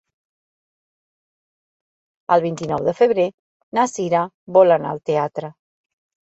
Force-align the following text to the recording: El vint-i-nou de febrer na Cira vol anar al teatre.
El 2.35 2.43
vint-i-nou 2.45 2.87
de 2.87 2.95
febrer 3.01 3.27
na 3.79 3.85
Cira 3.93 4.23
vol 4.57 4.79
anar 4.79 4.95
al 4.95 5.05
teatre. 5.13 5.53